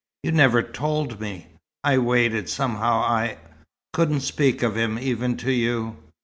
"You 0.23 0.31
never 0.31 0.63
told 0.63 1.19
me." 1.21 1.45
"I 1.83 1.99
waited. 1.99 2.49
Somehow 2.49 3.01
I 3.01 3.37
couldn't 3.93 4.21
speak 4.21 4.63
of 4.63 4.75
him, 4.75 4.97
even 4.97 5.37
to 5.37 5.51
you." 5.51 5.95